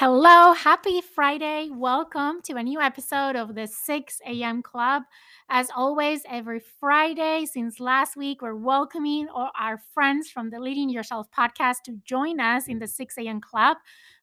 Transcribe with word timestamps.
Hello, 0.00 0.54
happy 0.54 1.02
Friday. 1.02 1.68
Welcome 1.70 2.40
to 2.44 2.54
a 2.54 2.62
new 2.62 2.80
episode 2.80 3.36
of 3.36 3.54
the 3.54 3.66
6 3.66 4.20
a.m. 4.26 4.62
Club. 4.62 5.02
As 5.50 5.68
always, 5.76 6.22
every 6.26 6.58
Friday 6.58 7.44
since 7.44 7.80
last 7.80 8.16
week, 8.16 8.40
we're 8.40 8.54
welcoming 8.54 9.28
our 9.28 9.76
friends 9.92 10.30
from 10.30 10.48
the 10.48 10.58
Leading 10.58 10.88
Yourself 10.88 11.26
podcast 11.30 11.82
to 11.84 12.00
join 12.02 12.40
us 12.40 12.66
in 12.66 12.78
the 12.78 12.86
6 12.86 13.18
a.m. 13.18 13.42
Club. 13.42 13.76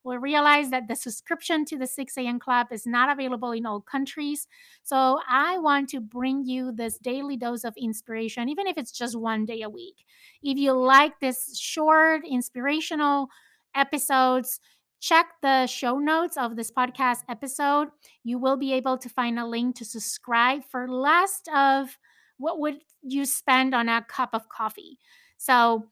We 0.04 0.18
realize 0.18 0.72
that 0.72 0.88
the 0.88 0.96
subscription 0.96 1.64
to 1.66 1.78
the 1.78 1.86
6 1.86 2.18
a.m. 2.18 2.40
Club 2.40 2.70
is 2.72 2.88
not 2.88 3.12
available 3.12 3.52
in 3.52 3.68
all 3.68 3.82
countries. 3.82 4.48
So 4.82 5.20
I 5.30 5.60
want 5.60 5.90
to 5.90 6.00
bring 6.00 6.44
you 6.44 6.72
this 6.72 6.98
daily 6.98 7.38
dose 7.38 7.64
of 7.64 7.76
inspiration, 7.78 8.50
even 8.50 8.66
if 8.66 8.80
it's 8.80 8.92
just 8.92 9.16
one 9.16 9.46
day 9.46 9.62
a 9.62 9.70
week. 9.70 10.08
If 10.42 10.58
you 10.58 10.74
like 10.74 11.20
this 11.20 11.56
short, 11.56 12.26
inspirational 12.28 13.28
episodes, 13.76 14.60
check 15.00 15.28
the 15.42 15.68
show 15.68 16.00
notes 16.00 16.38
of 16.38 16.56
this 16.56 16.72
podcast 16.72 17.20
episode. 17.30 17.90
You 18.24 18.40
will 18.40 18.58
be 18.58 18.74
able 18.74 18.98
to 18.98 19.10
find 19.10 19.40
a 19.40 19.46
link 19.46 19.76
to 19.78 19.86
subscribe 19.86 20.64
for 20.70 20.88
less 20.88 21.42
of 21.54 21.98
what 22.38 22.60
would 22.60 22.80
you 23.02 23.26
spend 23.26 23.74
on 23.74 23.90
a 23.90 24.06
cup 24.08 24.30
of 24.34 24.50
coffee. 24.50 24.98
So 25.38 25.86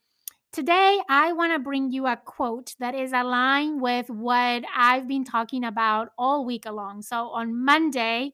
today 0.52 1.00
I 1.10 1.34
want 1.34 1.54
to 1.54 1.60
bring 1.60 1.92
you 1.92 2.08
a 2.08 2.18
quote 2.18 2.76
that 2.80 2.96
is 2.96 3.14
aligned 3.14 3.82
with 3.82 4.10
what 4.10 4.64
I've 4.76 5.08
been 5.08 5.24
talking 5.24 5.64
about 5.64 6.10
all 6.18 6.46
week 6.46 6.66
along. 6.66 7.04
So 7.04 7.30
on 7.30 7.64
Monday, 7.64 8.34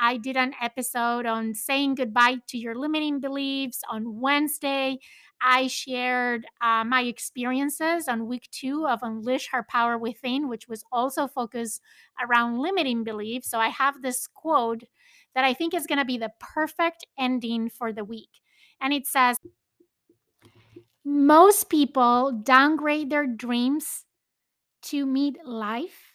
I 0.00 0.16
did 0.16 0.36
an 0.36 0.54
episode 0.60 1.26
on 1.26 1.54
saying 1.54 1.96
goodbye 1.96 2.38
to 2.48 2.58
your 2.58 2.74
limiting 2.74 3.20
beliefs. 3.20 3.82
On 3.90 4.18
Wednesday, 4.18 4.98
I 5.42 5.66
shared 5.66 6.46
uh, 6.62 6.84
my 6.84 7.02
experiences 7.02 8.08
on 8.08 8.26
week 8.26 8.48
two 8.50 8.86
of 8.86 9.00
Unleash 9.02 9.48
Her 9.52 9.62
Power 9.68 9.98
Within, 9.98 10.48
which 10.48 10.68
was 10.68 10.82
also 10.90 11.28
focused 11.28 11.82
around 12.22 12.58
limiting 12.58 13.04
beliefs. 13.04 13.50
So 13.50 13.58
I 13.58 13.68
have 13.68 14.00
this 14.00 14.26
quote 14.26 14.84
that 15.34 15.44
I 15.44 15.52
think 15.54 15.74
is 15.74 15.86
going 15.86 15.98
to 15.98 16.04
be 16.04 16.18
the 16.18 16.32
perfect 16.40 17.06
ending 17.18 17.68
for 17.68 17.92
the 17.92 18.04
week. 18.04 18.40
And 18.80 18.94
it 18.94 19.06
says, 19.06 19.36
Most 21.04 21.68
people 21.68 22.32
downgrade 22.32 23.10
their 23.10 23.26
dreams 23.26 24.04
to 24.82 25.04
meet 25.04 25.44
life. 25.44 26.09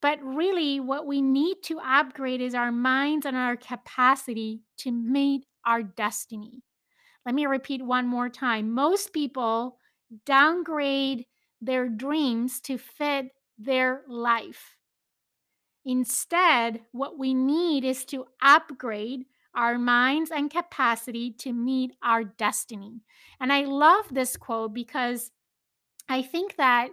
But 0.00 0.22
really, 0.22 0.80
what 0.80 1.06
we 1.06 1.20
need 1.22 1.62
to 1.64 1.80
upgrade 1.80 2.40
is 2.40 2.54
our 2.54 2.72
minds 2.72 3.26
and 3.26 3.36
our 3.36 3.56
capacity 3.56 4.62
to 4.78 4.92
meet 4.92 5.46
our 5.64 5.82
destiny. 5.82 6.62
Let 7.26 7.34
me 7.34 7.46
repeat 7.46 7.84
one 7.84 8.06
more 8.06 8.28
time. 8.28 8.72
Most 8.72 9.12
people 9.12 9.78
downgrade 10.26 11.26
their 11.60 11.88
dreams 11.88 12.60
to 12.62 12.78
fit 12.78 13.32
their 13.58 14.04
life. 14.08 14.76
Instead, 15.84 16.84
what 16.92 17.18
we 17.18 17.32
need 17.32 17.84
is 17.84 18.04
to 18.06 18.26
upgrade 18.42 19.26
our 19.54 19.78
minds 19.78 20.30
and 20.30 20.50
capacity 20.50 21.30
to 21.32 21.52
meet 21.52 21.92
our 22.02 22.24
destiny. 22.24 23.00
And 23.40 23.52
I 23.52 23.62
love 23.64 24.06
this 24.10 24.36
quote 24.36 24.74
because 24.74 25.30
I 26.08 26.22
think 26.22 26.56
that 26.56 26.90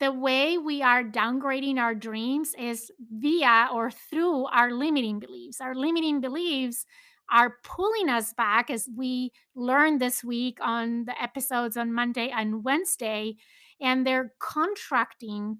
the 0.00 0.12
way 0.12 0.58
we 0.58 0.82
are 0.82 1.04
downgrading 1.04 1.78
our 1.78 1.94
dreams 1.94 2.54
is 2.58 2.90
via 3.12 3.68
or 3.72 3.90
through 3.90 4.46
our 4.46 4.72
limiting 4.72 5.20
beliefs. 5.20 5.60
Our 5.60 5.74
limiting 5.74 6.20
beliefs 6.20 6.84
are 7.32 7.56
pulling 7.64 8.08
us 8.08 8.34
back, 8.34 8.70
as 8.70 8.88
we 8.96 9.32
learned 9.54 10.00
this 10.00 10.22
week 10.22 10.58
on 10.60 11.04
the 11.04 11.22
episodes 11.22 11.76
on 11.76 11.92
Monday 11.92 12.30
and 12.34 12.64
Wednesday, 12.64 13.36
and 13.80 14.06
they're 14.06 14.32
contracting, 14.40 15.58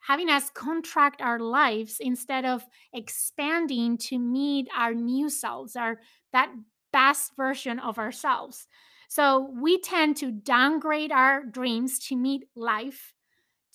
having 0.00 0.28
us 0.28 0.50
contract 0.50 1.22
our 1.22 1.38
lives 1.38 1.96
instead 2.00 2.44
of 2.44 2.64
expanding 2.92 3.96
to 3.98 4.18
meet 4.18 4.68
our 4.76 4.94
new 4.94 5.30
selves, 5.30 5.74
our 5.76 6.00
that 6.32 6.52
best 6.92 7.32
version 7.36 7.78
of 7.78 7.98
ourselves. 7.98 8.66
So 9.08 9.50
we 9.60 9.80
tend 9.80 10.16
to 10.18 10.30
downgrade 10.30 11.12
our 11.12 11.44
dreams 11.44 11.98
to 12.08 12.16
meet 12.16 12.44
life, 12.54 13.14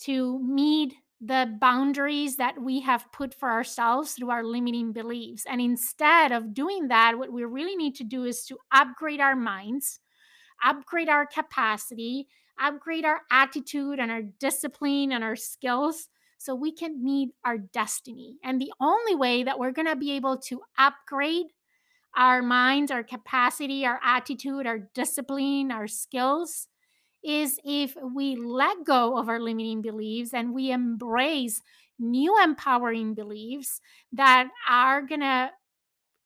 to 0.00 0.38
meet 0.40 0.94
the 1.20 1.56
boundaries 1.60 2.36
that 2.36 2.60
we 2.60 2.80
have 2.80 3.10
put 3.12 3.32
for 3.32 3.50
ourselves 3.50 4.12
through 4.12 4.30
our 4.30 4.44
limiting 4.44 4.92
beliefs. 4.92 5.44
And 5.48 5.60
instead 5.60 6.30
of 6.30 6.52
doing 6.52 6.88
that, 6.88 7.18
what 7.18 7.32
we 7.32 7.44
really 7.44 7.76
need 7.76 7.94
to 7.96 8.04
do 8.04 8.24
is 8.24 8.44
to 8.46 8.58
upgrade 8.70 9.20
our 9.20 9.36
minds, 9.36 10.00
upgrade 10.62 11.08
our 11.08 11.26
capacity, 11.26 12.28
upgrade 12.60 13.04
our 13.04 13.22
attitude 13.30 13.98
and 13.98 14.10
our 14.10 14.22
discipline 14.22 15.12
and 15.12 15.24
our 15.24 15.36
skills 15.36 16.08
so 16.38 16.54
we 16.54 16.72
can 16.72 17.02
meet 17.02 17.30
our 17.44 17.56
destiny. 17.56 18.36
And 18.44 18.60
the 18.60 18.72
only 18.80 19.14
way 19.14 19.42
that 19.42 19.58
we're 19.58 19.72
going 19.72 19.88
to 19.88 19.96
be 19.96 20.12
able 20.12 20.38
to 20.48 20.60
upgrade 20.78 21.46
our 22.14 22.42
minds, 22.42 22.90
our 22.90 23.02
capacity, 23.02 23.84
our 23.86 24.00
attitude, 24.04 24.66
our 24.66 24.80
discipline, 24.94 25.70
our 25.70 25.86
skills 25.86 26.68
is 27.26 27.58
if 27.64 27.96
we 28.14 28.36
let 28.36 28.84
go 28.84 29.18
of 29.18 29.28
our 29.28 29.40
limiting 29.40 29.82
beliefs 29.82 30.32
and 30.32 30.54
we 30.54 30.70
embrace 30.70 31.60
new 31.98 32.40
empowering 32.42 33.14
beliefs 33.14 33.80
that 34.12 34.48
are 34.68 35.02
going 35.02 35.20
to 35.20 35.50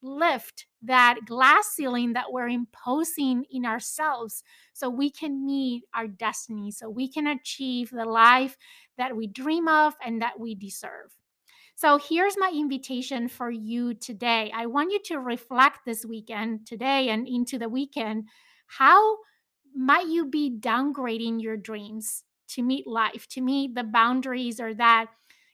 lift 0.03 0.65
that 0.81 1.17
glass 1.25 1.67
ceiling 1.75 2.13
that 2.13 2.31
we're 2.31 2.49
imposing 2.49 3.45
in 3.51 3.65
ourselves 3.65 4.43
so 4.73 4.89
we 4.89 5.09
can 5.09 5.45
meet 5.45 5.83
our 5.93 6.07
destiny, 6.07 6.71
so 6.71 6.89
we 6.89 7.07
can 7.07 7.27
achieve 7.27 7.89
the 7.91 8.05
life 8.05 8.57
that 8.97 9.15
we 9.15 9.27
dream 9.27 9.67
of 9.67 9.95
and 10.03 10.21
that 10.21 10.39
we 10.39 10.55
deserve. 10.55 11.15
So 11.75 11.97
here's 11.97 12.35
my 12.37 12.51
invitation 12.53 13.27
for 13.27 13.49
you 13.49 13.93
today. 13.95 14.51
I 14.53 14.67
want 14.67 14.91
you 14.91 14.99
to 15.05 15.19
reflect 15.19 15.79
this 15.85 16.05
weekend, 16.05 16.67
today 16.67 17.09
and 17.09 17.27
into 17.27 17.57
the 17.57 17.69
weekend, 17.69 18.25
how 18.67 19.17
might 19.75 20.07
you 20.07 20.25
be 20.25 20.57
downgrading 20.59 21.41
your 21.41 21.57
dreams 21.57 22.23
to 22.49 22.61
meet 22.61 22.87
life, 22.87 23.27
to 23.29 23.41
meet 23.41 23.75
the 23.75 23.83
boundaries 23.83 24.59
or 24.59 24.73
that 24.73 25.07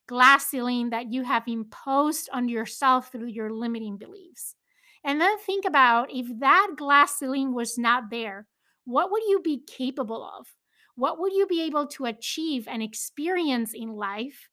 glass 0.07 0.47
ceiling 0.47 0.89
that 0.89 1.11
you 1.11 1.23
have 1.23 1.43
imposed 1.47 2.29
on 2.31 2.49
yourself 2.49 3.11
through 3.11 3.27
your 3.27 3.51
limiting 3.51 3.97
beliefs? 3.97 4.55
And 5.03 5.21
then 5.21 5.37
think 5.39 5.65
about 5.65 6.09
if 6.11 6.27
that 6.39 6.73
glass 6.75 7.17
ceiling 7.17 7.53
was 7.53 7.77
not 7.77 8.09
there, 8.09 8.47
what 8.85 9.11
would 9.11 9.23
you 9.27 9.41
be 9.43 9.61
capable 9.67 10.23
of? 10.37 10.47
What 10.95 11.19
would 11.19 11.33
you 11.33 11.45
be 11.45 11.61
able 11.63 11.87
to 11.87 12.05
achieve 12.05 12.67
and 12.67 12.81
experience 12.81 13.73
in 13.73 13.89
life 13.89 14.49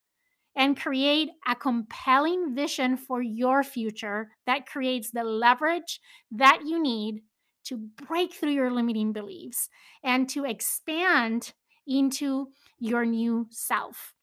and 0.55 0.79
create 0.79 1.31
a 1.49 1.55
compelling 1.55 2.55
vision 2.55 2.97
for 2.97 3.23
your 3.23 3.63
future 3.63 4.31
that 4.47 4.67
creates 4.67 5.11
the 5.11 5.25
leverage 5.25 6.01
that 6.31 6.63
you 6.65 6.81
need 6.81 7.23
to 7.65 7.77
break 7.77 8.35
through 8.35 8.53
your 8.53 8.71
limiting 8.71 9.13
beliefs 9.13 9.69
and 10.03 10.29
to 10.31 10.45
expand 10.45 11.53
into 11.87 12.49
your 12.79 13.05
new 13.05 13.47
self. 13.51 14.15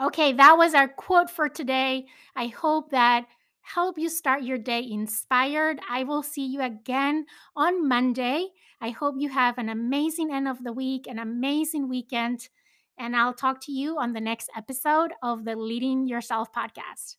Okay, 0.00 0.32
that 0.32 0.56
was 0.56 0.74
our 0.74 0.88
quote 0.88 1.30
for 1.30 1.48
today. 1.48 2.06
I 2.34 2.46
hope 2.48 2.90
that 2.90 3.26
help 3.60 3.98
you 3.98 4.08
start 4.08 4.42
your 4.42 4.58
day 4.58 4.84
inspired. 4.88 5.78
I 5.88 6.04
will 6.04 6.22
see 6.22 6.44
you 6.44 6.60
again 6.60 7.26
on 7.54 7.88
Monday. 7.88 8.48
I 8.80 8.90
hope 8.90 9.14
you 9.18 9.28
have 9.28 9.58
an 9.58 9.68
amazing 9.68 10.32
end 10.32 10.48
of 10.48 10.64
the 10.64 10.72
week, 10.72 11.06
an 11.06 11.18
amazing 11.18 11.88
weekend, 11.88 12.48
and 12.98 13.14
I'll 13.16 13.34
talk 13.34 13.60
to 13.62 13.72
you 13.72 13.98
on 13.98 14.12
the 14.12 14.20
next 14.20 14.50
episode 14.56 15.12
of 15.22 15.44
the 15.44 15.54
Leading 15.54 16.08
Yourself 16.08 16.52
podcast. 16.52 17.16